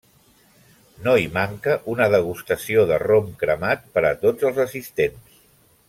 No 1.07 1.11
hi 1.23 1.27
manca 1.35 1.75
una 1.93 2.07
degustació 2.15 2.87
de 2.93 2.99
rom 3.05 3.29
cremat 3.45 3.87
per 3.99 4.05
a 4.11 4.15
tots 4.27 4.49
els 4.51 4.63
assistents. 4.69 5.39